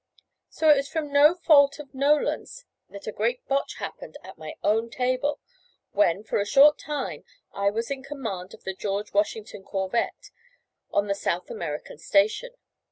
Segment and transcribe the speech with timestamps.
[0.49, 4.55] So it was from no fault of Nolan's that a great botch happened at my
[4.63, 5.39] own table,
[5.91, 10.31] when, for a short time, I was in command of the George Washington corvette,
[10.91, 12.55] on the South American station.